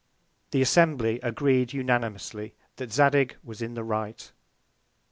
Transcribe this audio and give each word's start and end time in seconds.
The 0.49 0.63
Assembly 0.63 1.19
agreed 1.21 1.73
unanimously 1.73 2.55
that 2.77 2.91
Zadig 2.91 3.35
was 3.43 3.61
in 3.61 3.75
the 3.75 3.83
Right. 3.83 4.31